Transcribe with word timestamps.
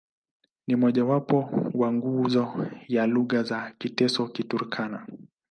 Ni 0.67 0.75
mmojawapo 0.75 1.49
wa 1.73 1.93
nguzo 1.93 2.67
ya 2.87 3.07
lugha 3.07 3.43
za 3.43 3.71
Kiteso-Kiturkana. 3.79 5.07